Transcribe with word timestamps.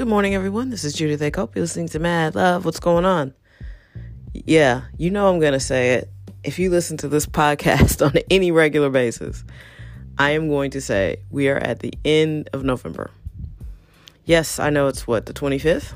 Good 0.00 0.08
morning, 0.08 0.34
everyone. 0.34 0.70
This 0.70 0.82
is 0.82 0.94
Judith 0.94 1.20
A. 1.20 1.30
You're 1.30 1.48
listening 1.56 1.88
to 1.88 1.98
Mad 1.98 2.34
Love. 2.34 2.64
What's 2.64 2.80
going 2.80 3.04
on? 3.04 3.34
Yeah, 4.32 4.84
you 4.96 5.10
know 5.10 5.28
I'm 5.28 5.40
going 5.40 5.52
to 5.52 5.60
say 5.60 5.90
it. 5.90 6.08
If 6.42 6.58
you 6.58 6.70
listen 6.70 6.96
to 6.96 7.08
this 7.08 7.26
podcast 7.40 8.02
on 8.02 8.14
any 8.30 8.50
regular 8.50 8.88
basis, 8.88 9.44
I 10.16 10.30
am 10.30 10.48
going 10.48 10.70
to 10.70 10.80
say 10.80 11.18
we 11.28 11.50
are 11.50 11.58
at 11.58 11.80
the 11.80 11.92
end 12.02 12.48
of 12.54 12.64
November. 12.64 13.10
Yes, 14.24 14.58
I 14.58 14.70
know 14.70 14.86
it's 14.86 15.06
what, 15.06 15.26
the 15.26 15.34
25th? 15.34 15.92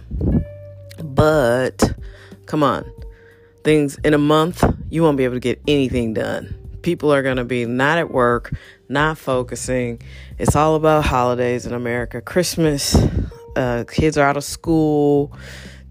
But 1.02 1.94
come 2.44 2.62
on. 2.62 2.84
Things 3.62 3.96
in 4.04 4.12
a 4.12 4.18
month, 4.18 4.62
you 4.90 5.02
won't 5.02 5.16
be 5.16 5.24
able 5.24 5.36
to 5.36 5.40
get 5.40 5.62
anything 5.66 6.12
done. 6.12 6.54
People 6.82 7.10
are 7.10 7.22
going 7.22 7.38
to 7.38 7.44
be 7.44 7.64
not 7.64 7.96
at 7.96 8.10
work, 8.10 8.54
not 8.90 9.16
focusing. 9.16 10.02
It's 10.36 10.54
all 10.54 10.74
about 10.74 11.06
holidays 11.06 11.64
in 11.64 11.72
America. 11.72 12.20
Christmas, 12.20 12.94
uh, 13.56 13.84
kids 13.88 14.18
are 14.18 14.26
out 14.26 14.36
of 14.36 14.44
school, 14.44 15.36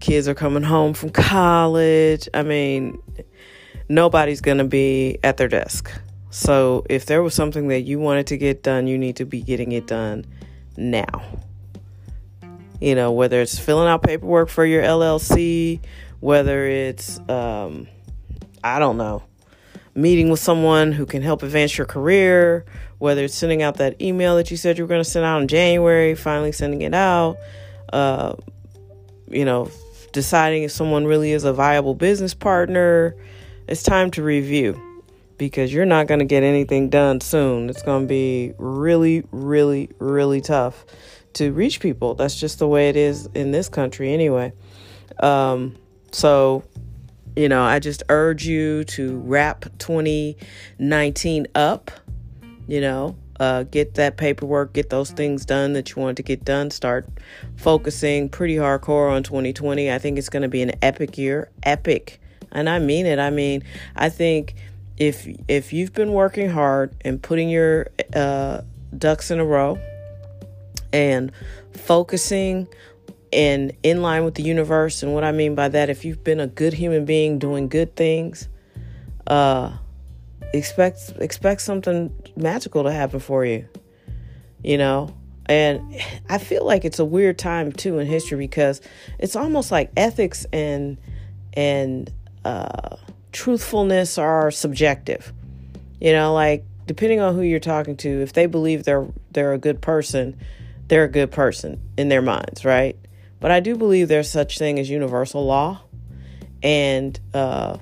kids 0.00 0.28
are 0.28 0.34
coming 0.34 0.62
home 0.62 0.94
from 0.94 1.10
college. 1.10 2.28
I 2.34 2.42
mean, 2.42 2.98
nobody's 3.88 4.40
going 4.40 4.58
to 4.58 4.64
be 4.64 5.18
at 5.22 5.36
their 5.36 5.48
desk. 5.48 5.90
So 6.30 6.84
if 6.90 7.06
there 7.06 7.22
was 7.22 7.34
something 7.34 7.68
that 7.68 7.82
you 7.82 7.98
wanted 7.98 8.26
to 8.28 8.36
get 8.36 8.62
done, 8.62 8.86
you 8.86 8.98
need 8.98 9.16
to 9.16 9.24
be 9.24 9.40
getting 9.40 9.72
it 9.72 9.86
done 9.86 10.24
now. 10.76 11.22
You 12.80 12.94
know, 12.94 13.12
whether 13.12 13.40
it's 13.40 13.58
filling 13.58 13.88
out 13.88 14.02
paperwork 14.02 14.48
for 14.48 14.66
your 14.66 14.82
LLC, 14.82 15.80
whether 16.20 16.66
it's, 16.66 17.20
um, 17.28 17.86
I 18.64 18.78
don't 18.78 18.96
know, 18.96 19.22
meeting 19.94 20.28
with 20.28 20.40
someone 20.40 20.92
who 20.92 21.06
can 21.06 21.22
help 21.22 21.42
advance 21.42 21.78
your 21.78 21.86
career, 21.86 22.64
whether 22.98 23.24
it's 23.24 23.34
sending 23.34 23.62
out 23.62 23.76
that 23.76 24.00
email 24.00 24.36
that 24.36 24.50
you 24.50 24.56
said 24.56 24.76
you 24.76 24.84
were 24.84 24.88
going 24.88 25.02
to 25.02 25.08
send 25.08 25.24
out 25.24 25.40
in 25.40 25.48
January, 25.48 26.14
finally 26.14 26.52
sending 26.52 26.82
it 26.82 26.94
out, 26.94 27.36
uh, 27.92 28.34
you 29.28 29.44
know, 29.44 29.70
deciding 30.12 30.64
if 30.64 30.70
someone 30.70 31.04
really 31.04 31.32
is 31.32 31.44
a 31.44 31.52
viable 31.52 31.94
business 31.94 32.34
partner. 32.34 33.14
It's 33.68 33.82
time 33.82 34.10
to 34.12 34.22
review 34.22 34.80
because 35.38 35.72
you're 35.72 35.86
not 35.86 36.06
going 36.06 36.20
to 36.20 36.26
get 36.26 36.42
anything 36.42 36.88
done 36.88 37.20
soon. 37.20 37.68
It's 37.68 37.82
going 37.82 38.02
to 38.02 38.08
be 38.08 38.52
really, 38.58 39.24
really, 39.30 39.90
really 39.98 40.40
tough 40.40 40.84
to 41.34 41.52
reach 41.52 41.80
people. 41.80 42.14
That's 42.14 42.38
just 42.38 42.58
the 42.58 42.68
way 42.68 42.88
it 42.88 42.96
is 42.96 43.28
in 43.34 43.50
this 43.50 43.68
country, 43.68 44.12
anyway. 44.12 44.52
Um, 45.18 45.76
so 46.12 46.64
you 47.36 47.48
know, 47.48 47.62
I 47.62 47.78
just 47.78 48.02
urge 48.08 48.46
you 48.46 48.84
to 48.84 49.18
wrap 49.18 49.64
2019 49.78 51.46
up, 51.54 51.90
you 52.68 52.80
know, 52.80 53.16
uh, 53.40 53.64
get 53.64 53.94
that 53.94 54.16
paperwork, 54.16 54.72
get 54.72 54.90
those 54.90 55.10
things 55.10 55.44
done 55.44 55.72
that 55.72 55.90
you 55.90 56.02
want 56.02 56.16
to 56.18 56.22
get 56.22 56.44
done, 56.44 56.70
start 56.70 57.06
focusing 57.56 58.28
pretty 58.28 58.54
hardcore 58.54 59.10
on 59.10 59.22
2020. 59.22 59.90
I 59.90 59.98
think 59.98 60.18
it's 60.18 60.28
going 60.28 60.42
to 60.42 60.48
be 60.48 60.62
an 60.62 60.72
epic 60.82 61.18
year, 61.18 61.50
epic. 61.64 62.20
And 62.52 62.68
I 62.68 62.78
mean 62.78 63.06
it. 63.06 63.18
I 63.18 63.30
mean, 63.30 63.64
I 63.96 64.08
think 64.08 64.54
if 64.96 65.26
if 65.48 65.72
you've 65.72 65.92
been 65.92 66.12
working 66.12 66.48
hard 66.48 66.94
and 67.04 67.20
putting 67.20 67.48
your 67.48 67.88
uh, 68.14 68.60
ducks 68.96 69.32
in 69.32 69.40
a 69.40 69.44
row 69.44 69.76
and 70.92 71.32
focusing 71.72 72.68
and 73.34 73.72
in 73.82 74.00
line 74.00 74.24
with 74.24 74.34
the 74.34 74.42
universe. 74.42 75.02
And 75.02 75.12
what 75.12 75.24
I 75.24 75.32
mean 75.32 75.54
by 75.54 75.68
that, 75.68 75.90
if 75.90 76.04
you've 76.04 76.24
been 76.24 76.40
a 76.40 76.46
good 76.46 76.72
human 76.72 77.04
being 77.04 77.38
doing 77.38 77.68
good 77.68 77.96
things, 77.96 78.48
uh, 79.26 79.72
expect 80.52 81.12
expect 81.18 81.60
something 81.60 82.14
magical 82.36 82.84
to 82.84 82.92
happen 82.92 83.20
for 83.20 83.44
you. 83.44 83.68
You 84.62 84.78
know, 84.78 85.14
and 85.46 86.00
I 86.28 86.38
feel 86.38 86.64
like 86.64 86.84
it's 86.84 86.98
a 86.98 87.04
weird 87.04 87.38
time 87.38 87.72
too 87.72 87.98
in 87.98 88.06
history 88.06 88.38
because 88.38 88.80
it's 89.18 89.36
almost 89.36 89.70
like 89.70 89.90
ethics 89.96 90.46
and 90.52 90.96
and 91.52 92.10
uh, 92.44 92.96
truthfulness 93.32 94.16
are 94.16 94.50
subjective. 94.50 95.32
You 96.00 96.12
know, 96.12 96.32
like 96.32 96.64
depending 96.86 97.20
on 97.20 97.34
who 97.34 97.42
you're 97.42 97.60
talking 97.60 97.96
to, 97.98 98.22
if 98.22 98.32
they 98.32 98.46
believe 98.46 98.84
they're 98.84 99.06
they're 99.32 99.52
a 99.52 99.58
good 99.58 99.80
person, 99.80 100.38
they're 100.88 101.04
a 101.04 101.10
good 101.10 101.30
person 101.30 101.80
in 101.96 102.08
their 102.08 102.22
minds, 102.22 102.64
right? 102.64 102.96
But 103.44 103.50
I 103.50 103.60
do 103.60 103.76
believe 103.76 104.08
there's 104.08 104.30
such 104.30 104.58
thing 104.58 104.78
as 104.78 104.88
universal 104.88 105.44
law, 105.44 105.82
and 106.62 107.20
uh, 107.34 107.76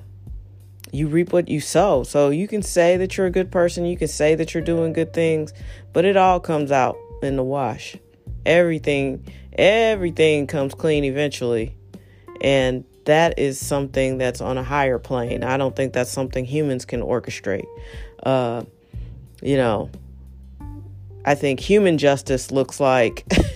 you 0.91 1.07
reap 1.07 1.31
what 1.31 1.47
you 1.47 1.61
sow. 1.61 2.03
So 2.03 2.31
you 2.31 2.49
can 2.49 2.61
say 2.61 2.97
that 2.97 3.15
you're 3.15 3.27
a 3.27 3.31
good 3.31 3.49
person, 3.49 3.85
you 3.85 3.95
can 3.95 4.09
say 4.09 4.35
that 4.35 4.53
you're 4.53 4.61
doing 4.61 4.91
good 4.91 5.13
things, 5.13 5.53
but 5.93 6.03
it 6.03 6.17
all 6.17 6.41
comes 6.41 6.69
out 6.69 6.97
in 7.21 7.37
the 7.37 7.43
wash. 7.43 7.95
Everything, 8.45 9.25
everything 9.53 10.47
comes 10.47 10.73
clean 10.73 11.05
eventually, 11.05 11.77
and 12.41 12.83
that 13.05 13.39
is 13.39 13.57
something 13.57 14.17
that's 14.17 14.41
on 14.41 14.57
a 14.57 14.63
higher 14.63 14.99
plane. 14.99 15.45
I 15.45 15.55
don't 15.55 15.73
think 15.73 15.93
that's 15.93 16.11
something 16.11 16.43
humans 16.43 16.83
can 16.83 16.99
orchestrate. 16.99 17.67
Uh, 18.21 18.63
you 19.41 19.55
know, 19.55 19.89
I 21.23 21.35
think 21.35 21.61
human 21.61 21.97
justice 21.97 22.51
looks 22.51 22.81
like. 22.81 23.25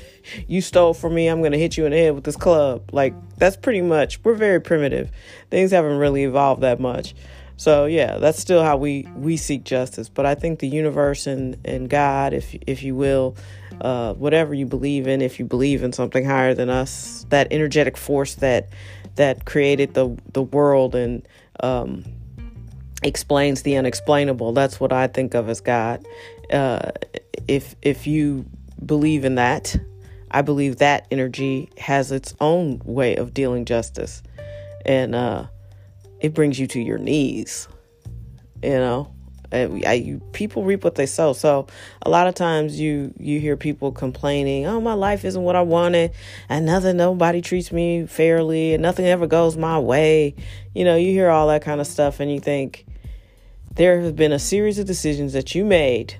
you 0.48 0.62
stole 0.62 0.94
from 0.94 1.14
me, 1.16 1.28
I'm 1.28 1.40
going 1.40 1.52
to 1.52 1.60
hit 1.60 1.78
you 1.78 1.86
in 1.86 1.92
the 1.92 1.98
head 1.98 2.16
with 2.16 2.24
this 2.24 2.36
club. 2.36 2.90
Like, 2.92 3.14
that's 3.38 3.58
pretty 3.58 3.82
much, 3.82 4.24
we're 4.24 4.36
very 4.36 4.60
primitive. 4.60 5.12
Things 5.50 5.72
haven't 5.72 5.98
really 5.98 6.24
evolved 6.24 6.62
that 6.62 6.80
much. 6.80 7.16
So 7.58 7.86
yeah, 7.86 8.20
that's 8.20 8.40
still 8.40 8.64
how 8.64 8.78
we 8.78 9.08
we 9.16 9.36
seek 9.36 9.64
justice. 9.64 10.10
But 10.10 10.28
I 10.28 10.36
think 10.36 10.60
the 10.60 10.68
universe 10.68 11.26
and 11.26 11.58
and 11.66 11.90
God, 11.90 12.34
if 12.34 12.56
if 12.68 12.84
you 12.84 12.96
will, 12.96 13.36
uh, 13.82 14.14
whatever 14.14 14.54
you 14.54 14.68
believe 14.68 15.08
in, 15.08 15.22
if 15.22 15.40
you 15.40 15.46
believe 15.46 15.82
in 15.82 15.92
something 15.92 16.24
higher 16.24 16.54
than 16.54 16.70
us, 16.70 17.26
that 17.30 17.48
energetic 17.50 17.98
force 17.98 18.36
that 18.36 18.70
that 19.16 19.46
created 19.46 19.96
the 19.96 20.16
the 20.34 20.44
world 20.44 20.94
and 20.94 21.28
um, 21.62 22.06
explains 23.02 23.64
the 23.64 23.76
unexplainable. 23.76 24.54
That's 24.54 24.80
what 24.80 24.94
I 24.94 25.08
think 25.08 25.34
of 25.34 25.50
as 25.50 25.60
God. 25.60 26.06
Uh, 26.54 26.92
if 27.48 27.76
if 27.82 28.06
you 28.06 28.46
believe 28.86 29.26
in 29.26 29.34
that, 29.36 29.76
I 30.32 30.42
believe 30.42 30.78
that 30.78 31.08
energy 31.12 31.70
has 31.78 32.12
its 32.12 32.36
own 32.40 32.82
way 32.84 33.16
of 33.16 33.34
dealing 33.34 33.66
justice. 33.66 34.22
And 34.86 35.16
uh, 35.16 35.48
it 36.20 36.34
brings 36.34 36.60
you 36.60 36.68
to 36.68 36.82
your 36.82 36.98
knees. 36.98 37.68
You 38.64 38.72
know, 38.72 39.14
I, 39.52 39.84
I, 39.86 39.94
you, 39.94 40.20
people 40.34 40.64
reap 40.64 40.84
what 40.84 40.96
they 40.96 41.06
sow. 41.06 41.34
So 41.34 41.68
a 42.02 42.10
lot 42.10 42.28
of 42.28 42.36
times 42.36 42.80
you 42.80 43.14
you 43.18 43.40
hear 43.40 43.56
people 43.56 43.92
complaining, 43.92 44.66
"Oh, 44.66 44.82
my 44.82 44.94
life 44.94 45.24
isn't 45.24 45.42
what 45.42 45.56
I 45.56 45.62
wanted, 45.62 46.12
and 46.50 46.66
nothing, 46.66 46.98
nobody 46.98 47.42
treats 47.42 47.72
me 47.72 48.06
fairly, 48.06 48.74
and 48.74 48.82
nothing 48.82 49.06
ever 49.06 49.28
goes 49.28 49.56
my 49.56 49.80
way." 49.80 50.36
You 50.74 50.86
know, 50.86 50.96
you 50.96 51.12
hear 51.12 51.30
all 51.30 51.48
that 51.48 51.62
kind 51.62 51.80
of 51.80 51.88
stuff, 51.88 52.20
and 52.20 52.32
you 52.32 52.40
think 52.40 52.86
there 53.74 54.02
have 54.02 54.16
been 54.16 54.32
a 54.32 54.40
series 54.40 54.80
of 54.80 54.88
decisions 54.88 55.34
that 55.34 55.54
you 55.56 55.64
made 55.64 56.16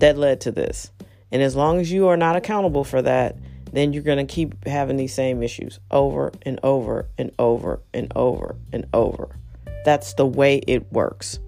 that 0.00 0.18
led 0.18 0.40
to 0.42 0.50
this. 0.50 0.90
And 1.30 1.42
as 1.42 1.56
long 1.56 1.80
as 1.80 1.90
you 1.90 2.08
are 2.08 2.16
not 2.16 2.36
accountable 2.36 2.84
for 2.84 3.00
that, 3.02 3.36
then 3.76 3.92
you're 3.92 4.02
going 4.02 4.24
to 4.24 4.32
keep 4.32 4.66
having 4.66 4.96
these 4.96 5.14
same 5.14 5.42
issues 5.42 5.78
over 5.90 6.32
and 6.42 6.58
over 6.62 7.08
and 7.18 7.30
over 7.38 7.80
and 7.92 8.12
over 8.16 8.56
and 8.72 8.86
over. 8.94 9.36
That's 9.84 10.14
the 10.14 10.26
way 10.26 10.56
it 10.66 10.90
works. 10.92 11.38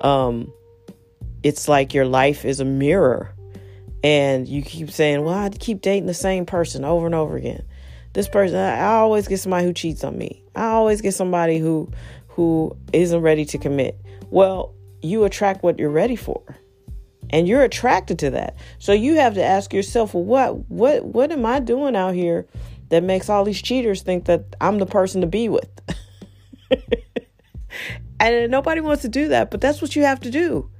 Um, 0.00 0.52
it's 1.42 1.68
like 1.68 1.94
your 1.94 2.04
life 2.04 2.44
is 2.44 2.60
a 2.60 2.64
mirror, 2.64 3.34
and 4.02 4.46
you 4.46 4.62
keep 4.62 4.90
saying, 4.90 5.24
Well, 5.24 5.34
I 5.34 5.48
keep 5.50 5.80
dating 5.80 6.06
the 6.06 6.14
same 6.14 6.46
person 6.46 6.84
over 6.84 7.06
and 7.06 7.14
over 7.14 7.36
again. 7.36 7.64
This 8.12 8.28
person, 8.28 8.56
I 8.56 8.94
always 8.94 9.26
get 9.26 9.40
somebody 9.40 9.64
who 9.64 9.72
cheats 9.72 10.04
on 10.04 10.16
me. 10.16 10.42
I 10.54 10.66
always 10.66 11.00
get 11.00 11.14
somebody 11.14 11.58
who 11.58 11.90
who 12.28 12.76
isn't 12.92 13.20
ready 13.20 13.44
to 13.46 13.58
commit. 13.58 14.00
Well, 14.30 14.74
you 15.02 15.24
attract 15.24 15.62
what 15.62 15.78
you're 15.78 15.90
ready 15.90 16.16
for 16.16 16.42
and 17.30 17.48
you're 17.48 17.62
attracted 17.62 18.18
to 18.20 18.30
that. 18.30 18.56
So 18.78 18.92
you 18.92 19.14
have 19.16 19.34
to 19.34 19.44
ask 19.44 19.72
yourself, 19.72 20.14
well, 20.14 20.56
what 20.56 20.70
what 20.70 21.04
what 21.04 21.32
am 21.32 21.46
I 21.46 21.60
doing 21.60 21.96
out 21.96 22.14
here 22.14 22.46
that 22.90 23.02
makes 23.02 23.28
all 23.28 23.44
these 23.44 23.62
cheaters 23.62 24.02
think 24.02 24.26
that 24.26 24.56
I'm 24.60 24.78
the 24.78 24.86
person 24.86 25.20
to 25.20 25.26
be 25.26 25.48
with? 25.48 25.70
and 28.20 28.50
nobody 28.50 28.80
wants 28.80 29.02
to 29.02 29.08
do 29.08 29.28
that, 29.28 29.50
but 29.50 29.60
that's 29.60 29.82
what 29.82 29.96
you 29.96 30.02
have 30.02 30.20
to 30.20 30.30
do. 30.30 30.70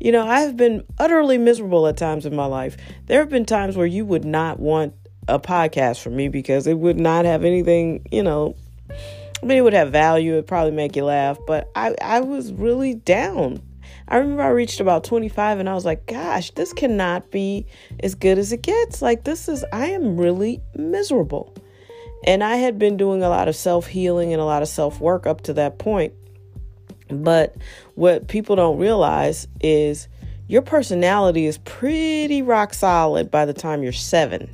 You 0.00 0.10
know, 0.10 0.26
I 0.26 0.40
have 0.40 0.56
been 0.56 0.84
utterly 0.98 1.38
miserable 1.38 1.86
at 1.86 1.96
times 1.96 2.26
in 2.26 2.34
my 2.34 2.46
life. 2.46 2.76
There 3.06 3.20
have 3.20 3.30
been 3.30 3.44
times 3.46 3.76
where 3.76 3.86
you 3.86 4.04
would 4.04 4.24
not 4.24 4.58
want 4.58 4.94
a 5.28 5.38
podcast 5.38 6.02
from 6.02 6.16
me 6.16 6.28
because 6.28 6.66
it 6.66 6.78
would 6.78 6.98
not 6.98 7.24
have 7.24 7.44
anything, 7.44 8.04
you 8.10 8.22
know, 8.22 8.56
I 9.42 9.46
mean, 9.46 9.58
it 9.58 9.62
would 9.62 9.72
have 9.72 9.90
value. 9.90 10.32
It'd 10.32 10.46
probably 10.46 10.72
make 10.72 10.96
you 10.96 11.04
laugh, 11.04 11.38
but 11.46 11.70
I, 11.74 11.94
I 12.00 12.20
was 12.20 12.52
really 12.52 12.94
down 12.94 13.60
I 14.08 14.18
remember 14.18 14.42
I 14.42 14.48
reached 14.48 14.80
about 14.80 15.04
25 15.04 15.58
and 15.58 15.68
I 15.68 15.74
was 15.74 15.84
like, 15.84 16.06
gosh, 16.06 16.50
this 16.52 16.72
cannot 16.72 17.30
be 17.30 17.66
as 18.00 18.14
good 18.14 18.38
as 18.38 18.52
it 18.52 18.62
gets. 18.62 19.02
Like, 19.02 19.24
this 19.24 19.48
is, 19.48 19.64
I 19.72 19.86
am 19.86 20.16
really 20.16 20.60
miserable. 20.76 21.54
And 22.24 22.44
I 22.44 22.56
had 22.56 22.78
been 22.78 22.96
doing 22.96 23.22
a 23.22 23.28
lot 23.28 23.48
of 23.48 23.56
self 23.56 23.86
healing 23.86 24.32
and 24.32 24.40
a 24.40 24.44
lot 24.44 24.62
of 24.62 24.68
self 24.68 25.00
work 25.00 25.26
up 25.26 25.42
to 25.42 25.54
that 25.54 25.78
point. 25.78 26.12
But 27.08 27.56
what 27.94 28.28
people 28.28 28.56
don't 28.56 28.78
realize 28.78 29.48
is 29.60 30.08
your 30.46 30.62
personality 30.62 31.46
is 31.46 31.58
pretty 31.58 32.42
rock 32.42 32.74
solid 32.74 33.30
by 33.30 33.44
the 33.44 33.52
time 33.52 33.82
you're 33.82 33.92
seven. 33.92 34.48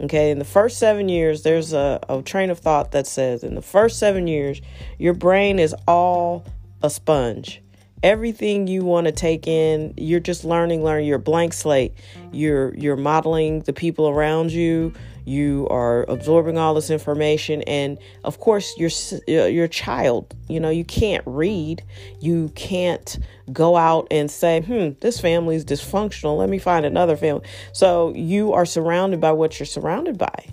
Okay, 0.00 0.30
in 0.30 0.38
the 0.38 0.46
first 0.46 0.78
seven 0.78 1.10
years, 1.10 1.42
there's 1.42 1.74
a, 1.74 2.00
a 2.08 2.22
train 2.22 2.48
of 2.48 2.58
thought 2.58 2.92
that 2.92 3.06
says 3.06 3.44
in 3.44 3.54
the 3.54 3.62
first 3.62 3.98
seven 3.98 4.26
years, 4.26 4.62
your 4.98 5.12
brain 5.12 5.58
is 5.58 5.74
all 5.86 6.46
a 6.82 6.88
sponge. 6.88 7.62
Everything 8.02 8.66
you 8.66 8.82
want 8.82 9.06
to 9.06 9.12
take 9.12 9.46
in, 9.46 9.92
you're 9.98 10.20
just 10.20 10.44
learning, 10.44 10.82
learning. 10.82 11.06
You're 11.06 11.18
blank 11.18 11.52
slate. 11.52 11.94
You're 12.32 12.74
you're 12.74 12.96
modeling 12.96 13.60
the 13.60 13.74
people 13.74 14.08
around 14.08 14.52
you. 14.52 14.94
You 15.26 15.68
are 15.70 16.04
absorbing 16.08 16.56
all 16.56 16.72
this 16.72 16.88
information. 16.88 17.62
And 17.62 17.98
of 18.24 18.40
course 18.40 18.74
you're 18.78 18.90
you're 19.26 19.66
a 19.66 19.68
child 19.68 20.34
you 20.48 20.60
know 20.60 20.70
you 20.70 20.84
can't 20.84 21.22
read. 21.26 21.82
You 22.20 22.50
can't 22.54 23.18
go 23.52 23.76
out 23.76 24.08
and 24.10 24.30
say 24.30 24.62
hmm 24.62 24.90
this 25.00 25.20
family 25.20 25.56
is 25.56 25.64
dysfunctional. 25.66 26.38
Let 26.38 26.48
me 26.48 26.58
find 26.58 26.86
another 26.86 27.18
family. 27.18 27.46
So 27.72 28.14
you 28.14 28.54
are 28.54 28.64
surrounded 28.64 29.20
by 29.20 29.32
what 29.32 29.58
you're 29.58 29.66
surrounded 29.66 30.16
by. 30.16 30.46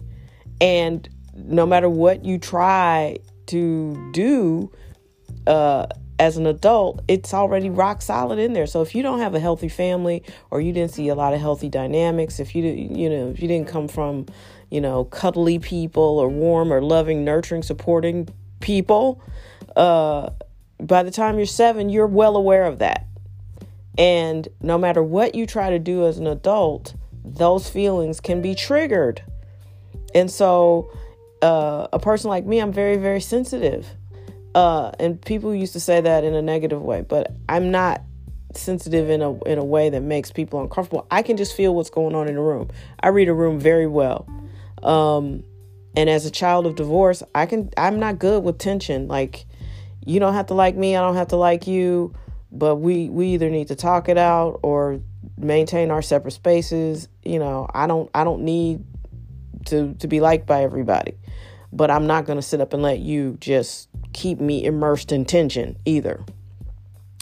And 0.59 1.07
no 1.33 1.65
matter 1.65 1.89
what 1.89 2.25
you 2.25 2.39
try 2.39 3.19
to 3.47 4.11
do 4.11 4.69
uh 5.45 5.85
as 6.19 6.38
an 6.38 6.48
adult, 6.48 7.04
it's 7.08 7.34
already 7.34 7.69
rock 7.69 8.02
solid 8.02 8.40
in 8.40 8.54
there. 8.54 8.66
So 8.66 8.81
if 8.81 8.96
you 8.96 9.04
don't 9.04 9.19
have 9.19 9.36
a 9.36 9.40
healthy 9.40 9.69
family 9.69 10.24
or 10.50 10.62
you 10.62 10.74
didn't 10.74 10.92
see 10.92 11.10
a 11.10 11.16
lot 11.16 11.34
of 11.34 11.40
healthy 11.40 11.69
dynamics, 11.69 12.40
if 12.40 12.56
you 12.56 12.64
you 12.64 13.10
know, 13.10 13.30
if 13.30 13.42
you 13.42 13.48
didn't 13.48 13.68
come 13.68 13.88
from 13.88 14.25
you 14.69 14.81
know, 14.81 15.06
cuddly 15.06 15.60
people 15.60 16.19
or 16.19 16.28
warm 16.28 16.72
or 16.72 16.81
loving, 16.81 17.24
nurturing, 17.24 17.64
supporting 17.64 18.28
people. 18.60 19.22
Uh, 19.75 20.31
by 20.80 21.04
the 21.04 21.12
time 21.12 21.38
you're 21.38 21.46
seven, 21.46 21.90
you're 21.90 22.08
well 22.08 22.36
aware 22.36 22.66
of 22.66 22.80
that. 22.80 23.06
And 23.98 24.48
no 24.62 24.78
matter 24.78 25.02
what 25.02 25.36
you 25.36 25.46
try 25.46 25.69
to 25.69 25.80
do 25.80 26.06
as 26.06 26.18
an 26.18 26.28
adult, 26.28 26.96
those 27.24 27.69
feelings 27.69 28.19
can 28.19 28.42
be 28.42 28.54
triggered. 28.54 29.24
And 30.14 30.30
so, 30.30 30.92
uh, 31.42 31.88
a 31.92 32.00
person 32.00 32.30
like 32.30 32.46
me, 32.46 32.60
I'm 32.60 32.72
very, 32.72 32.98
very 32.98 33.22
sensitive. 33.22 33.88
Uh, 34.55 34.91
and 34.99 35.21
people 35.21 35.53
used 35.53 35.73
to 35.73 35.79
say 35.79 36.01
that 36.01 36.23
in 36.23 36.33
a 36.33 36.41
negative 36.41 36.81
way, 36.81 37.01
but 37.01 37.31
I'm 37.47 37.69
not 37.69 38.01
sensitive 38.53 39.09
in 39.09 39.21
a 39.21 39.38
in 39.44 39.57
a 39.57 39.63
way 39.63 39.89
that 39.89 40.01
makes 40.01 40.31
people 40.31 40.61
uncomfortable. 40.61 41.05
I 41.11 41.21
can 41.21 41.38
just 41.38 41.55
feel 41.55 41.75
what's 41.75 41.89
going 41.89 42.15
on 42.15 42.27
in 42.27 42.38
a 42.38 42.41
room. 42.41 42.69
I 42.99 43.09
read 43.09 43.29
a 43.29 43.33
room 43.33 43.59
very 43.59 43.88
well. 43.88 44.27
Um, 44.83 45.44
and 45.95 46.09
as 46.09 46.25
a 46.25 46.31
child 46.31 46.65
of 46.65 46.75
divorce, 46.75 47.23
I 47.35 47.45
can 47.45 47.69
I'm 47.77 47.99
not 47.99 48.19
good 48.19 48.44
with 48.44 48.57
tension. 48.57 49.07
Like 49.07 49.45
you 50.05 50.19
don't 50.19 50.33
have 50.33 50.47
to 50.47 50.53
like 50.53 50.75
me, 50.75 50.95
I 50.95 51.01
don't 51.01 51.15
have 51.15 51.29
to 51.29 51.35
like 51.35 51.67
you, 51.67 52.13
but 52.51 52.77
we 52.77 53.09
we 53.09 53.29
either 53.29 53.49
need 53.49 53.67
to 53.69 53.75
talk 53.75 54.09
it 54.09 54.17
out 54.17 54.59
or 54.63 55.01
maintain 55.38 55.91
our 55.91 56.01
separate 56.01 56.31
spaces. 56.31 57.07
You 57.23 57.39
know, 57.39 57.67
I 57.73 57.88
don't 57.88 58.09
I 58.13 58.23
don't 58.23 58.44
need 58.44 58.83
to 59.65 59.94
to 59.95 60.07
be 60.07 60.19
liked 60.19 60.45
by 60.45 60.63
everybody. 60.63 61.13
But 61.73 61.91
I'm 61.91 62.07
not 62.07 62.25
going 62.25 62.38
to 62.38 62.41
sit 62.41 62.61
up 62.61 62.73
and 62.73 62.81
let 62.81 62.99
you 62.99 63.38
just 63.41 63.89
keep 64.18 64.40
me 64.40 64.66
immersed 64.66 65.12
in 65.12 65.24
tension 65.25 65.78
either. 65.86 66.25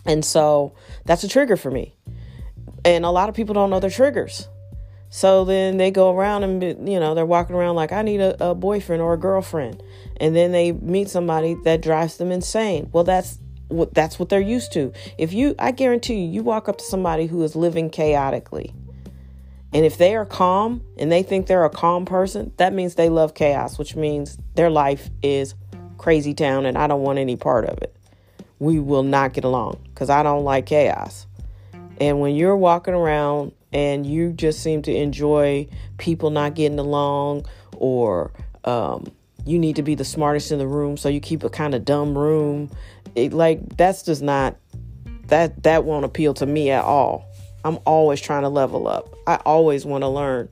And 0.06 0.24
so 0.24 0.74
that's 1.04 1.24
a 1.24 1.28
trigger 1.28 1.58
for 1.58 1.70
me. 1.70 1.94
And 2.86 3.04
a 3.04 3.10
lot 3.10 3.28
of 3.28 3.36
people 3.36 3.54
don't 3.54 3.70
know 3.70 3.80
their 3.80 3.90
triggers. 3.90 4.48
So 5.10 5.44
then 5.46 5.78
they 5.78 5.92
go 5.92 6.16
around 6.16 6.44
and, 6.44 6.90
you 6.90 7.00
know, 7.00 7.14
they're 7.14 7.26
walking 7.26 7.56
around 7.56 7.76
like, 7.76 7.92
I 7.92 8.02
need 8.02 8.22
a, 8.22 8.52
a 8.52 8.56
boyfriend 8.56 9.02
or 9.02 9.14
a 9.14 9.18
girlfriend. 9.18 9.84
And 10.18 10.36
then 10.36 10.52
they 10.52 10.72
meet 10.72 11.10
somebody 11.10 11.56
that 11.66 11.82
drives 11.82 12.18
them 12.18 12.32
insane. 12.32 12.90
Well, 12.94 13.04
that's 13.04 13.40
what 13.68 13.94
that's 13.94 14.20
what 14.20 14.30
they're 14.30 14.40
used 14.40 14.72
to. 14.74 14.94
If 15.18 15.34
you 15.34 15.56
I 15.60 15.72
guarantee 15.72 16.16
you, 16.16 16.30
you 16.30 16.44
walk 16.44 16.70
up 16.70 16.78
to 16.78 16.84
somebody 16.84 17.28
who 17.28 17.44
is 17.44 17.56
living 17.56 17.90
chaotically. 17.90 18.74
And 19.74 19.84
if 19.86 19.98
they 19.98 20.16
are 20.16 20.26
calm 20.26 20.84
and 20.98 21.12
they 21.12 21.24
think 21.24 21.48
they're 21.48 21.66
a 21.66 21.70
calm 21.70 22.06
person, 22.06 22.54
that 22.58 22.72
means 22.74 22.96
they 22.96 23.10
love 23.10 23.34
chaos, 23.34 23.78
which 23.78 23.96
means 23.96 24.38
their 24.54 24.70
life 24.70 25.10
is 25.22 25.56
crazy 25.98 26.34
town 26.34 26.66
and 26.66 26.78
I 26.78 26.88
don't 26.88 27.02
want 27.02 27.20
any 27.20 27.36
part 27.36 27.66
of 27.66 27.78
it. 27.80 27.96
We 28.60 28.80
will 28.80 29.04
not 29.04 29.34
get 29.34 29.44
along 29.44 29.80
because 29.86 30.10
I 30.10 30.24
don't 30.24 30.44
like 30.44 30.66
chaos. 30.66 31.28
And 32.00 32.20
when 32.20 32.36
you're 32.36 32.58
walking 32.58 32.94
around 32.94 33.54
and 33.72 34.06
you 34.06 34.32
just 34.32 34.62
seem 34.62 34.82
to 34.84 34.96
enjoy 34.96 35.68
people 35.98 36.30
not 36.30 36.56
getting 36.56 36.80
along 36.80 37.46
or 37.78 38.32
um, 38.64 39.12
you 39.46 39.60
need 39.60 39.76
to 39.76 39.84
be 39.84 39.96
the 39.96 40.06
smartest 40.06 40.52
in 40.52 40.60
the 40.60 40.68
room 40.68 40.98
so 40.98 41.10
you 41.10 41.20
keep 41.20 41.44
a 41.44 41.50
kind 41.50 41.76
of 41.76 41.86
dumb 41.86 42.18
room 42.18 42.70
it, 43.16 43.32
like 43.34 43.78
that's 43.78 44.04
just 44.04 44.22
not 44.22 44.56
that 45.28 45.64
that 45.64 45.84
won't 45.84 46.06
appeal 46.06 46.34
to 46.34 46.46
me 46.46 46.72
at 46.72 46.84
all 46.84 47.26
i'm 47.64 47.78
always 47.86 48.20
trying 48.20 48.42
to 48.42 48.50
level 48.50 48.88
up 48.88 49.14
i 49.28 49.36
always 49.46 49.86
want 49.86 50.02
to 50.04 50.08
learn 50.08 50.50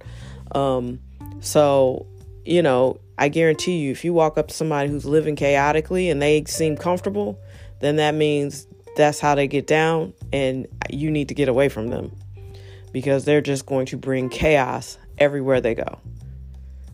um, 0.54 1.00
so 1.40 2.06
you 2.46 2.62
know 2.62 3.00
i 3.18 3.28
guarantee 3.28 3.78
you 3.78 3.92
if 3.92 4.04
you 4.04 4.14
walk 4.14 4.38
up 4.38 4.48
to 4.48 4.54
somebody 4.54 4.90
who's 4.90 5.06
living 5.06 5.36
chaotically 5.36 6.10
and 6.10 6.22
they 6.22 6.44
seem 6.46 6.76
comfortable 6.76 7.40
then 7.80 7.98
that 7.98 8.16
means 8.16 8.68
that's 8.96 9.20
how 9.20 9.36
they 9.36 9.48
get 9.48 9.68
down 9.68 10.14
and 10.32 10.68
you 10.90 11.10
need 11.10 11.28
to 11.28 11.34
get 11.34 11.50
away 11.50 11.70
from 11.70 11.88
them 11.88 12.12
because 12.92 13.26
they're 13.26 13.42
just 13.42 13.66
going 13.66 13.86
to 13.88 13.98
bring 13.98 14.30
chaos 14.30 14.98
everywhere 15.18 15.60
they 15.60 15.76
go. 15.76 16.00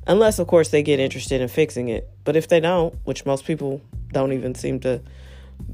Unless, 0.08 0.40
of 0.40 0.48
course, 0.48 0.70
they 0.70 0.82
get 0.82 1.00
interested 1.00 1.42
in 1.42 1.48
fixing 1.50 1.90
it. 1.90 2.10
But 2.24 2.36
if 2.36 2.48
they 2.48 2.60
don't, 2.60 2.96
which 3.04 3.26
most 3.26 3.46
people 3.46 3.82
don't 4.12 4.34
even 4.34 4.56
seem 4.56 4.80
to 4.80 5.02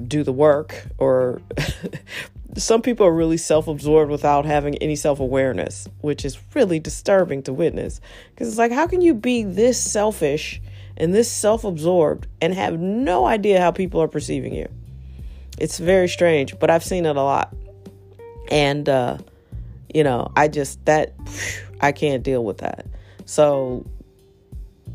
do 0.05 0.23
the 0.23 0.33
work, 0.33 0.87
or 0.97 1.41
some 2.57 2.81
people 2.81 3.05
are 3.05 3.13
really 3.13 3.37
self 3.37 3.67
absorbed 3.67 4.11
without 4.11 4.45
having 4.45 4.77
any 4.77 4.95
self 4.95 5.19
awareness, 5.19 5.87
which 6.01 6.23
is 6.25 6.37
really 6.53 6.79
disturbing 6.79 7.43
to 7.43 7.53
witness. 7.53 7.99
Because 8.29 8.47
it's 8.47 8.57
like, 8.57 8.71
how 8.71 8.87
can 8.87 9.01
you 9.01 9.13
be 9.13 9.43
this 9.43 9.81
selfish 9.81 10.61
and 10.97 11.13
this 11.13 11.29
self 11.31 11.63
absorbed 11.63 12.27
and 12.41 12.53
have 12.53 12.79
no 12.79 13.25
idea 13.25 13.59
how 13.59 13.71
people 13.71 14.01
are 14.01 14.07
perceiving 14.07 14.53
you? 14.53 14.69
It's 15.57 15.79
very 15.79 16.07
strange, 16.07 16.57
but 16.59 16.69
I've 16.69 16.83
seen 16.83 17.05
it 17.05 17.15
a 17.15 17.21
lot. 17.21 17.53
And, 18.49 18.87
uh, 18.87 19.17
you 19.93 20.03
know, 20.03 20.31
I 20.35 20.47
just 20.47 20.83
that 20.85 21.13
I 21.81 21.91
can't 21.91 22.23
deal 22.23 22.43
with 22.43 22.59
that. 22.59 22.85
So 23.25 23.85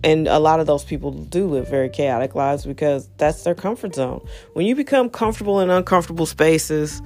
and 0.03 0.29
a 0.29 0.39
lot 0.39 0.61
of 0.61 0.67
those 0.67 0.85
people 0.85 1.11
do 1.11 1.47
live 1.47 1.69
very 1.69 1.91
chaotic 1.91 2.35
lives 2.35 2.65
because 2.65 3.11
that's 3.19 3.45
their 3.45 3.55
comfort 3.55 3.95
zone. 3.95 4.27
When 4.55 4.65
you 4.65 4.75
become 4.75 5.11
comfortable 5.11 5.61
in 5.61 5.69
uncomfortable 5.69 6.25
spaces, 6.25 7.03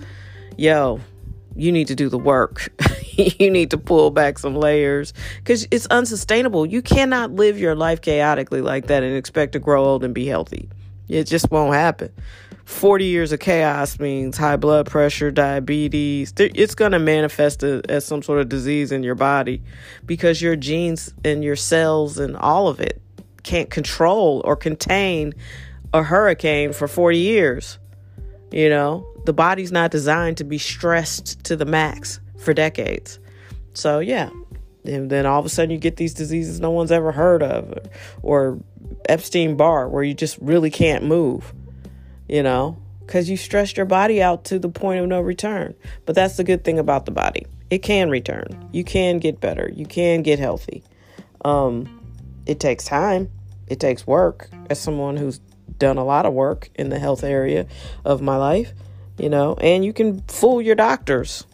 yo, 0.56 1.00
you 1.56 1.73
need 1.73 1.88
to 1.88 1.94
do 1.94 2.08
the 2.08 2.18
work. 2.18 2.73
you 3.12 3.50
need 3.50 3.70
to 3.70 3.78
pull 3.78 4.11
back 4.11 4.38
some 4.38 4.56
layers 4.56 5.12
because 5.38 5.66
it's 5.70 5.87
unsustainable. 5.87 6.66
You 6.66 6.82
cannot 6.82 7.32
live 7.32 7.58
your 7.58 7.75
life 7.75 8.00
chaotically 8.00 8.61
like 8.61 8.87
that 8.88 9.02
and 9.02 9.16
expect 9.16 9.52
to 9.52 9.58
grow 9.58 9.84
old 9.84 10.04
and 10.04 10.14
be 10.14 10.26
healthy. 10.26 10.68
It 11.08 11.25
just 11.25 11.50
won't 11.50 11.75
happen. 11.75 12.11
40 12.64 13.04
years 13.04 13.30
of 13.32 13.40
chaos 13.40 14.00
means 14.00 14.38
high 14.38 14.56
blood 14.56 14.87
pressure, 14.87 15.30
diabetes. 15.30 16.32
It's 16.38 16.75
going 16.75 16.92
to 16.92 16.99
manifest 16.99 17.62
as 17.62 18.06
some 18.06 18.23
sort 18.23 18.40
of 18.40 18.49
disease 18.49 18.90
in 18.90 19.02
your 19.02 19.14
body 19.14 19.62
because 20.06 20.40
your 20.40 20.56
genes 20.56 21.12
and 21.25 21.44
your 21.44 21.56
cells 21.56 22.18
and 22.18 22.37
all 22.37 22.68
of 22.68 22.80
it 22.80 23.02
can't 23.42 23.68
control 23.68 24.40
or 24.46 24.56
contain 24.56 25.34
a 25.92 26.02
hurricane 26.02 26.73
for 26.73 26.88
40 26.88 27.18
years. 27.18 27.78
You 28.50 28.68
know, 28.68 29.06
the 29.24 29.32
body's 29.32 29.72
not 29.72 29.90
designed 29.90 30.36
to 30.38 30.44
be 30.44 30.58
stressed 30.58 31.42
to 31.44 31.56
the 31.56 31.64
max 31.64 32.20
for 32.38 32.54
decades. 32.54 33.18
So, 33.74 33.98
yeah. 33.98 34.30
And 34.84 35.10
then 35.10 35.26
all 35.26 35.40
of 35.40 35.46
a 35.46 35.48
sudden 35.48 35.70
you 35.70 35.78
get 35.78 35.96
these 35.96 36.14
diseases 36.14 36.60
no 36.60 36.70
one's 36.70 36.92
ever 36.92 37.10
heard 37.10 37.42
of, 37.42 37.78
or 38.22 38.60
Epstein 39.08 39.56
Barr, 39.56 39.88
where 39.88 40.04
you 40.04 40.14
just 40.14 40.38
really 40.38 40.70
can't 40.70 41.04
move 41.04 41.52
you 42.28 42.42
know, 42.42 42.76
because 43.00 43.28
you 43.28 43.36
stressed 43.36 43.76
your 43.76 43.86
body 43.86 44.22
out 44.22 44.44
to 44.44 44.58
the 44.58 44.68
point 44.68 45.00
of 45.00 45.08
no 45.08 45.20
return. 45.20 45.74
But 46.06 46.14
that's 46.14 46.36
the 46.36 46.44
good 46.44 46.64
thing 46.64 46.78
about 46.78 47.06
the 47.06 47.12
body 47.12 47.46
it 47.70 47.78
can 47.78 48.10
return. 48.10 48.68
You 48.72 48.84
can 48.84 49.18
get 49.18 49.40
better, 49.40 49.70
you 49.74 49.86
can 49.86 50.22
get 50.22 50.38
healthy. 50.38 50.82
Um, 51.44 52.00
it 52.46 52.60
takes 52.60 52.84
time, 52.84 53.30
it 53.66 53.80
takes 53.80 54.06
work. 54.06 54.48
As 54.70 54.80
someone 54.80 55.16
who's 55.16 55.40
done 55.78 55.97
a 55.97 56.04
lot 56.04 56.26
of 56.26 56.33
work 56.33 56.71
in 56.75 56.88
the 56.88 56.99
health 56.99 57.25
area 57.25 57.66
of 58.04 58.21
my 58.21 58.37
life, 58.37 58.73
you 59.18 59.28
know, 59.28 59.54
and 59.54 59.85
you 59.85 59.92
can 59.92 60.21
fool 60.23 60.61
your 60.61 60.75
doctors. 60.75 61.44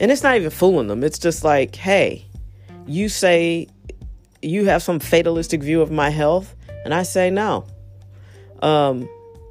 And 0.00 0.10
it's 0.10 0.22
not 0.22 0.36
even 0.36 0.50
fooling 0.50 0.88
them, 0.88 1.04
it's 1.04 1.18
just 1.18 1.44
like, 1.44 1.76
hey, 1.76 2.26
you 2.86 3.08
say 3.08 3.68
you 4.42 4.66
have 4.66 4.82
some 4.82 5.00
fatalistic 5.00 5.62
view 5.62 5.80
of 5.80 5.90
my 5.90 6.10
health, 6.10 6.54
and 6.84 6.92
I 6.92 7.02
say 7.02 7.30
no. 7.30 7.66
Um, 8.60 9.08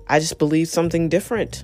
I 0.08 0.20
just 0.20 0.38
believed 0.38 0.70
something 0.70 1.10
different. 1.10 1.63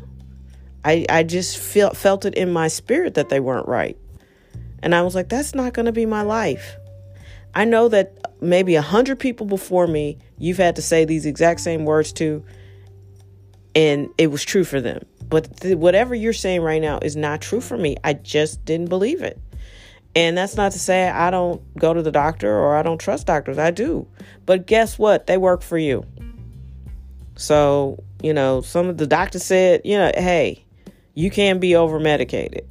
I, 0.83 1.05
I 1.09 1.23
just 1.23 1.57
felt 1.57 1.97
felt 1.97 2.25
it 2.25 2.35
in 2.35 2.51
my 2.51 2.67
spirit 2.69 3.15
that 3.15 3.29
they 3.29 3.39
weren't 3.39 3.67
right. 3.67 3.97
And 4.81 4.95
I 4.95 5.01
was 5.01 5.13
like, 5.13 5.29
that's 5.29 5.53
not 5.53 5.73
going 5.73 5.87
to 5.87 5.91
be 5.91 6.05
my 6.05 6.21
life. 6.21 6.77
I 7.53 7.65
know 7.65 7.89
that 7.89 8.28
maybe 8.41 8.75
a 8.75 8.81
hundred 8.81 9.19
people 9.19 9.45
before 9.45 9.87
me, 9.87 10.17
you've 10.37 10.57
had 10.57 10.75
to 10.77 10.81
say 10.81 11.05
these 11.05 11.25
exact 11.25 11.59
same 11.61 11.85
words 11.85 12.13
to, 12.13 12.43
and 13.75 14.09
it 14.17 14.27
was 14.27 14.43
true 14.43 14.63
for 14.63 14.81
them. 14.81 15.03
But 15.27 15.61
th- 15.61 15.77
whatever 15.77 16.15
you're 16.15 16.33
saying 16.33 16.61
right 16.61 16.81
now 16.81 16.99
is 17.01 17.15
not 17.15 17.41
true 17.41 17.61
for 17.61 17.77
me. 17.77 17.97
I 18.03 18.13
just 18.13 18.65
didn't 18.65 18.89
believe 18.89 19.21
it. 19.21 19.39
And 20.15 20.37
that's 20.37 20.55
not 20.55 20.71
to 20.71 20.79
say 20.79 21.07
I 21.07 21.29
don't 21.29 21.61
go 21.77 21.93
to 21.93 22.01
the 22.01 22.11
doctor 22.11 22.51
or 22.51 22.75
I 22.75 22.81
don't 22.81 22.97
trust 22.97 23.27
doctors. 23.27 23.57
I 23.57 23.71
do. 23.71 24.07
But 24.45 24.65
guess 24.65 24.97
what? 24.97 25.27
They 25.27 25.37
work 25.37 25.61
for 25.61 25.77
you. 25.77 26.03
So, 27.35 28.03
you 28.21 28.33
know, 28.33 28.61
some 28.61 28.87
of 28.87 28.97
the 28.97 29.07
doctors 29.07 29.43
said, 29.43 29.81
you 29.85 29.97
know, 29.97 30.11
hey, 30.15 30.65
you 31.13 31.29
can't 31.29 31.61
be 31.61 31.75
over 31.75 31.99
medicated. 31.99 32.67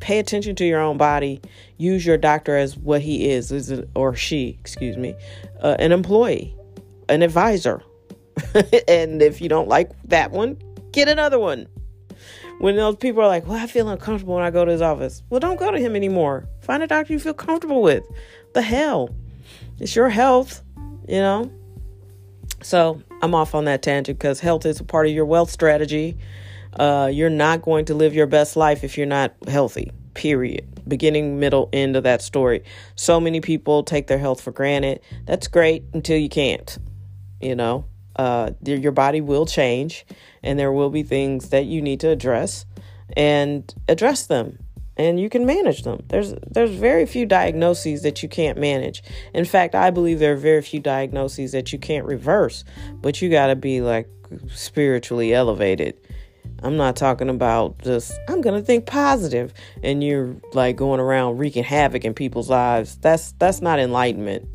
Pay 0.00 0.18
attention 0.18 0.54
to 0.56 0.64
your 0.64 0.80
own 0.80 0.96
body. 0.96 1.40
Use 1.78 2.04
your 2.04 2.18
doctor 2.18 2.56
as 2.56 2.76
what 2.76 3.00
he 3.00 3.30
is, 3.30 3.50
is 3.50 3.70
it, 3.70 3.88
or 3.94 4.14
she, 4.14 4.56
excuse 4.60 4.96
me, 4.96 5.14
uh, 5.60 5.76
an 5.78 5.92
employee, 5.92 6.54
an 7.08 7.22
advisor. 7.22 7.82
and 8.88 9.22
if 9.22 9.40
you 9.40 9.48
don't 9.48 9.68
like 9.68 9.90
that 10.04 10.30
one, 10.30 10.58
get 10.92 11.08
another 11.08 11.38
one. 11.38 11.66
When 12.58 12.76
those 12.76 12.96
people 12.96 13.22
are 13.22 13.26
like, 13.26 13.46
well, 13.46 13.62
I 13.62 13.66
feel 13.66 13.88
uncomfortable 13.88 14.34
when 14.34 14.44
I 14.44 14.50
go 14.50 14.64
to 14.64 14.72
his 14.72 14.80
office. 14.80 15.22
Well, 15.28 15.40
don't 15.40 15.58
go 15.58 15.70
to 15.70 15.78
him 15.78 15.94
anymore. 15.94 16.48
Find 16.62 16.82
a 16.82 16.86
doctor 16.86 17.12
you 17.12 17.18
feel 17.18 17.34
comfortable 17.34 17.82
with. 17.82 18.04
The 18.54 18.62
hell? 18.62 19.14
It's 19.78 19.94
your 19.94 20.08
health, 20.08 20.62
you 21.06 21.20
know? 21.20 21.50
So 22.62 23.02
I'm 23.20 23.34
off 23.34 23.54
on 23.54 23.66
that 23.66 23.82
tangent 23.82 24.18
because 24.18 24.40
health 24.40 24.64
is 24.64 24.80
a 24.80 24.84
part 24.84 25.06
of 25.06 25.12
your 25.12 25.26
wealth 25.26 25.50
strategy. 25.50 26.16
Uh, 26.78 27.10
you're 27.12 27.30
not 27.30 27.62
going 27.62 27.86
to 27.86 27.94
live 27.94 28.14
your 28.14 28.26
best 28.26 28.56
life 28.56 28.84
if 28.84 28.96
you're 28.96 29.06
not 29.06 29.34
healthy, 29.48 29.90
period. 30.14 30.66
Beginning, 30.86 31.40
middle, 31.40 31.68
end 31.72 31.96
of 31.96 32.04
that 32.04 32.22
story. 32.22 32.62
So 32.94 33.18
many 33.18 33.40
people 33.40 33.82
take 33.82 34.06
their 34.06 34.18
health 34.18 34.40
for 34.40 34.52
granted. 34.52 35.00
That's 35.24 35.48
great 35.48 35.84
until 35.92 36.18
you 36.18 36.28
can't, 36.28 36.78
you 37.40 37.54
know? 37.54 37.86
Uh, 38.14 38.52
your 38.64 38.92
body 38.92 39.20
will 39.20 39.44
change 39.44 40.06
and 40.42 40.58
there 40.58 40.72
will 40.72 40.90
be 40.90 41.02
things 41.02 41.50
that 41.50 41.66
you 41.66 41.82
need 41.82 42.00
to 42.00 42.08
address 42.08 42.64
and 43.14 43.74
address 43.88 44.26
them 44.26 44.58
and 44.96 45.20
you 45.20 45.28
can 45.28 45.44
manage 45.44 45.82
them. 45.82 46.02
There's 46.08 46.34
there's 46.50 46.70
very 46.70 47.06
few 47.06 47.26
diagnoses 47.26 48.02
that 48.02 48.22
you 48.22 48.28
can't 48.28 48.58
manage. 48.58 49.02
In 49.34 49.44
fact, 49.44 49.74
I 49.74 49.90
believe 49.90 50.18
there 50.18 50.32
are 50.32 50.38
very 50.38 50.62
few 50.62 50.80
diagnoses 50.80 51.52
that 51.52 51.72
you 51.72 51.78
can't 51.78 52.06
reverse, 52.06 52.64
but 52.94 53.20
you 53.20 53.30
got 53.30 53.48
to 53.48 53.56
be 53.56 53.80
like 53.80 54.08
spiritually 54.48 55.34
elevated. 55.34 55.94
I'm 56.62 56.76
not 56.76 56.96
talking 56.96 57.28
about 57.28 57.78
just 57.78 58.18
I'm 58.28 58.40
going 58.40 58.58
to 58.58 58.64
think 58.64 58.86
positive 58.86 59.52
and 59.82 60.02
you're 60.02 60.36
like 60.52 60.76
going 60.76 61.00
around 61.00 61.38
wreaking 61.38 61.64
havoc 61.64 62.04
in 62.04 62.14
people's 62.14 62.48
lives. 62.48 62.96
That's 62.96 63.32
that's 63.32 63.60
not 63.60 63.78
enlightenment. 63.78 64.48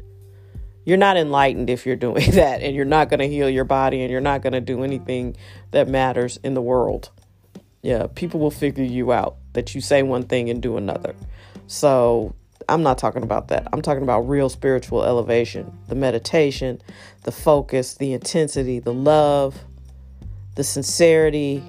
You're 0.84 0.98
not 0.98 1.16
enlightened 1.16 1.70
if 1.70 1.86
you're 1.86 1.96
doing 1.96 2.32
that, 2.32 2.62
and 2.62 2.76
you're 2.76 2.86
not 2.86 3.10
going 3.10 3.20
to 3.20 3.28
heal 3.28 3.50
your 3.50 3.66
body, 3.66 4.02
and 4.02 4.12
you're 4.12 4.20
not 4.20 4.42
going 4.42 4.54
to 4.54 4.62
do 4.62 4.84
anything 4.84 5.38
that 5.72 5.88
matters 5.88 6.40
in 6.44 6.54
the 6.54 6.62
world. 6.62 7.12
Yeah, 7.84 8.08
people 8.14 8.40
will 8.40 8.52
figure 8.52 8.84
you 8.84 9.12
out 9.12 9.38
that 9.54 9.76
you 9.76 9.82
say 9.82 10.04
one 10.04 10.24
thing 10.24 10.50
and 10.50 10.62
do 10.62 10.78
another. 10.78 11.16
So 11.68 12.36
I'm 12.68 12.84
not 12.84 12.98
talking 12.98 13.24
about 13.24 13.50
that. 13.50 13.68
I'm 13.74 13.82
talking 13.82 14.04
about 14.04 14.22
real 14.22 14.50
spiritual 14.50 15.04
elevation 15.04 15.78
the 15.88 15.96
meditation, 15.96 16.82
the 17.24 17.32
focus, 17.32 17.96
the 17.96 18.14
intensity, 18.14 18.80
the 18.80 18.94
love, 18.94 19.60
the 20.56 20.64
sincerity. 20.64 21.64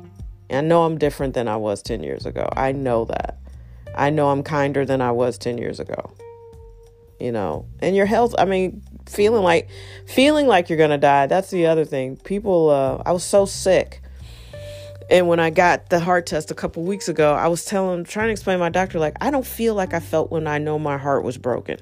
I 0.54 0.60
know 0.60 0.84
I'm 0.84 0.98
different 0.98 1.34
than 1.34 1.48
I 1.48 1.56
was 1.56 1.82
10 1.82 2.02
years 2.02 2.26
ago. 2.26 2.48
I 2.54 2.72
know 2.72 3.04
that. 3.06 3.38
I 3.94 4.10
know 4.10 4.30
I'm 4.30 4.42
kinder 4.42 4.84
than 4.84 5.00
I 5.00 5.12
was 5.12 5.38
10 5.38 5.58
years 5.58 5.80
ago. 5.80 6.12
You 7.20 7.30
know, 7.30 7.66
and 7.80 7.94
your 7.94 8.06
health, 8.06 8.34
I 8.36 8.44
mean, 8.46 8.82
feeling 9.06 9.42
like 9.42 9.68
feeling 10.06 10.48
like 10.48 10.68
you're 10.68 10.78
gonna 10.78 10.98
die. 10.98 11.26
That's 11.26 11.50
the 11.50 11.66
other 11.66 11.84
thing. 11.84 12.16
People, 12.16 12.70
uh, 12.70 13.00
I 13.06 13.12
was 13.12 13.22
so 13.22 13.46
sick, 13.46 14.02
and 15.08 15.28
when 15.28 15.38
I 15.38 15.50
got 15.50 15.90
the 15.90 16.00
heart 16.00 16.26
test 16.26 16.50
a 16.50 16.54
couple 16.54 16.82
weeks 16.82 17.08
ago, 17.08 17.34
I 17.34 17.46
was 17.46 17.64
telling, 17.64 18.04
trying 18.04 18.28
to 18.28 18.32
explain 18.32 18.54
to 18.54 18.58
my 18.58 18.70
doctor, 18.70 18.98
like 18.98 19.14
I 19.20 19.30
don't 19.30 19.46
feel 19.46 19.74
like 19.74 19.94
I 19.94 20.00
felt 20.00 20.32
when 20.32 20.46
I 20.46 20.58
know 20.58 20.78
my 20.78 20.96
heart 20.96 21.22
was 21.22 21.38
broken. 21.38 21.78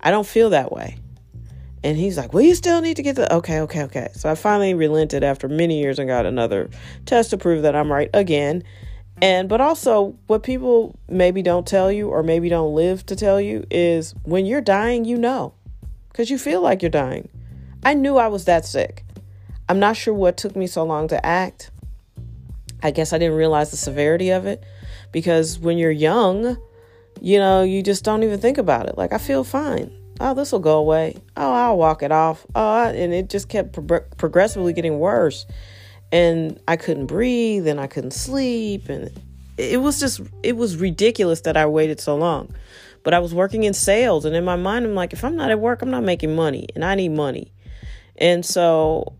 I 0.00 0.10
don't 0.10 0.26
feel 0.26 0.50
that 0.50 0.72
way. 0.72 0.98
And 1.84 1.96
he's 1.96 2.16
like, 2.16 2.32
Well, 2.32 2.42
you 2.42 2.54
still 2.54 2.80
need 2.80 2.96
to 2.96 3.02
get 3.02 3.16
the 3.16 3.32
okay, 3.36 3.60
okay, 3.60 3.82
okay. 3.84 4.08
So 4.14 4.30
I 4.30 4.34
finally 4.34 4.74
relented 4.74 5.24
after 5.24 5.48
many 5.48 5.80
years 5.80 5.98
and 5.98 6.08
got 6.08 6.26
another 6.26 6.70
test 7.06 7.30
to 7.30 7.38
prove 7.38 7.62
that 7.62 7.74
I'm 7.74 7.90
right 7.90 8.10
again. 8.14 8.62
And 9.20 9.48
but 9.48 9.60
also 9.60 10.16
what 10.26 10.42
people 10.42 10.96
maybe 11.08 11.42
don't 11.42 11.66
tell 11.66 11.90
you 11.92 12.08
or 12.08 12.22
maybe 12.22 12.48
don't 12.48 12.74
live 12.74 13.06
to 13.06 13.16
tell 13.16 13.40
you 13.40 13.64
is 13.70 14.14
when 14.24 14.46
you're 14.46 14.60
dying, 14.60 15.04
you 15.04 15.16
know 15.16 15.54
because 16.12 16.30
you 16.30 16.38
feel 16.38 16.60
like 16.60 16.82
you're 16.82 16.90
dying. 16.90 17.28
I 17.84 17.94
knew 17.94 18.18
I 18.18 18.28
was 18.28 18.44
that 18.44 18.66
sick. 18.66 19.04
I'm 19.68 19.80
not 19.80 19.96
sure 19.96 20.12
what 20.12 20.36
took 20.36 20.54
me 20.54 20.66
so 20.66 20.84
long 20.84 21.08
to 21.08 21.24
act. 21.24 21.70
I 22.82 22.90
guess 22.90 23.12
I 23.12 23.18
didn't 23.18 23.36
realize 23.36 23.70
the 23.70 23.76
severity 23.76 24.30
of 24.30 24.44
it 24.44 24.62
because 25.10 25.58
when 25.58 25.78
you're 25.78 25.90
young, 25.90 26.58
you 27.20 27.38
know, 27.38 27.62
you 27.62 27.82
just 27.82 28.04
don't 28.04 28.22
even 28.22 28.40
think 28.40 28.58
about 28.58 28.88
it. 28.88 28.98
Like, 28.98 29.12
I 29.12 29.18
feel 29.18 29.42
fine. 29.42 29.90
Oh, 30.20 30.34
this 30.34 30.52
will 30.52 30.60
go 30.60 30.78
away. 30.78 31.16
Oh, 31.36 31.52
I'll 31.52 31.76
walk 31.76 32.02
it 32.02 32.12
off. 32.12 32.46
Oh, 32.54 32.84
and 32.84 33.12
it 33.12 33.28
just 33.30 33.48
kept 33.48 33.72
pro- 33.72 34.00
progressively 34.16 34.72
getting 34.72 34.98
worse. 34.98 35.46
And 36.12 36.60
I 36.68 36.76
couldn't 36.76 37.06
breathe 37.06 37.66
and 37.66 37.80
I 37.80 37.86
couldn't 37.86 38.12
sleep. 38.12 38.88
And 38.88 39.10
it 39.56 39.80
was 39.80 39.98
just, 39.98 40.20
it 40.42 40.56
was 40.56 40.76
ridiculous 40.76 41.42
that 41.42 41.56
I 41.56 41.66
waited 41.66 42.00
so 42.00 42.16
long. 42.16 42.54
But 43.02 43.14
I 43.14 43.18
was 43.18 43.34
working 43.34 43.64
in 43.64 43.74
sales, 43.74 44.24
and 44.24 44.36
in 44.36 44.44
my 44.44 44.54
mind, 44.54 44.84
I'm 44.86 44.94
like, 44.94 45.12
if 45.12 45.24
I'm 45.24 45.34
not 45.34 45.50
at 45.50 45.58
work, 45.58 45.82
I'm 45.82 45.90
not 45.90 46.04
making 46.04 46.36
money, 46.36 46.68
and 46.76 46.84
I 46.84 46.94
need 46.94 47.08
money. 47.08 47.52
And 48.16 48.46
so, 48.46 49.14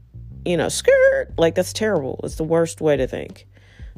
you 0.44 0.56
know, 0.56 0.68
skirt, 0.68 1.32
like 1.36 1.56
that's 1.56 1.72
terrible. 1.72 2.20
It's 2.22 2.36
the 2.36 2.44
worst 2.44 2.80
way 2.80 2.96
to 2.96 3.08
think. 3.08 3.48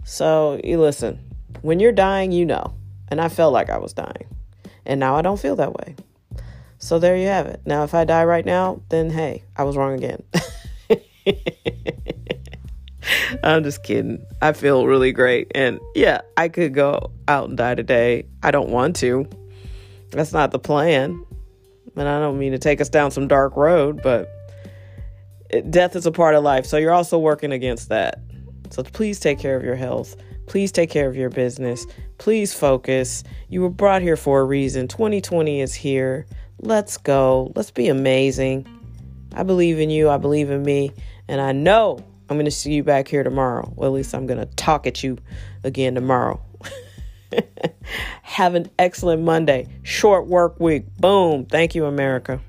So, 0.04 0.58
you 0.64 0.80
listen, 0.80 1.18
when 1.60 1.80
you're 1.80 1.92
dying, 1.92 2.32
you 2.32 2.46
know. 2.46 2.74
And 3.08 3.20
I 3.20 3.28
felt 3.28 3.52
like 3.52 3.68
I 3.68 3.76
was 3.76 3.92
dying. 3.92 4.26
And 4.86 4.98
now 4.98 5.16
I 5.16 5.22
don't 5.22 5.38
feel 5.38 5.56
that 5.56 5.74
way. 5.74 5.94
So 6.84 6.98
there 6.98 7.16
you 7.16 7.28
have 7.28 7.46
it. 7.46 7.62
Now, 7.64 7.82
if 7.84 7.94
I 7.94 8.04
die 8.04 8.24
right 8.24 8.44
now, 8.44 8.82
then 8.90 9.08
hey, 9.08 9.42
I 9.56 9.62
was 9.62 9.74
wrong 9.74 9.94
again. 9.94 10.22
I'm 13.42 13.64
just 13.64 13.82
kidding. 13.82 14.22
I 14.42 14.52
feel 14.52 14.86
really 14.86 15.10
great. 15.10 15.50
And 15.54 15.80
yeah, 15.94 16.20
I 16.36 16.50
could 16.50 16.74
go 16.74 17.10
out 17.26 17.48
and 17.48 17.56
die 17.56 17.74
today. 17.74 18.26
I 18.42 18.50
don't 18.50 18.68
want 18.68 18.96
to. 18.96 19.26
That's 20.10 20.34
not 20.34 20.50
the 20.50 20.58
plan. 20.58 21.24
And 21.96 22.06
I 22.06 22.20
don't 22.20 22.38
mean 22.38 22.52
to 22.52 22.58
take 22.58 22.82
us 22.82 22.90
down 22.90 23.10
some 23.10 23.28
dark 23.28 23.56
road, 23.56 24.02
but 24.02 24.28
it, 25.48 25.70
death 25.70 25.96
is 25.96 26.04
a 26.04 26.12
part 26.12 26.34
of 26.34 26.44
life. 26.44 26.66
So 26.66 26.76
you're 26.76 26.92
also 26.92 27.18
working 27.18 27.50
against 27.52 27.88
that. 27.88 28.20
So 28.68 28.82
please 28.82 29.18
take 29.18 29.38
care 29.38 29.56
of 29.56 29.64
your 29.64 29.76
health. 29.76 30.16
Please 30.48 30.70
take 30.70 30.90
care 30.90 31.08
of 31.08 31.16
your 31.16 31.30
business. 31.30 31.86
Please 32.18 32.52
focus. 32.52 33.24
You 33.48 33.62
were 33.62 33.70
brought 33.70 34.02
here 34.02 34.18
for 34.18 34.40
a 34.40 34.44
reason. 34.44 34.86
2020 34.86 35.62
is 35.62 35.72
here. 35.72 36.26
Let's 36.64 36.97
go. 36.97 37.52
Let's 37.54 37.71
be 37.71 37.88
amazing. 37.88 38.66
I 39.35 39.42
believe 39.42 39.78
in 39.78 39.90
you. 39.90 40.09
I 40.09 40.16
believe 40.16 40.49
in 40.50 40.62
me. 40.62 40.92
And 41.28 41.38
I 41.38 41.52
know 41.52 42.02
I'm 42.30 42.37
going 42.37 42.47
to 42.47 42.50
see 42.50 42.73
you 42.73 42.83
back 42.83 43.06
here 43.06 43.23
tomorrow. 43.23 43.71
Well, 43.76 43.90
at 43.90 43.92
least 43.92 44.14
I'm 44.14 44.26
going 44.26 44.40
to 44.40 44.47
talk 44.47 44.87
at 44.87 45.02
you 45.02 45.18
again 45.62 45.94
tomorrow. 45.94 46.40
Have 48.23 48.54
an 48.54 48.71
excellent 48.78 49.21
Monday. 49.21 49.68
Short 49.83 50.26
work 50.26 50.59
week. 50.59 50.87
Boom. 50.97 51.44
Thank 51.44 51.75
you, 51.75 51.85
America. 51.85 52.40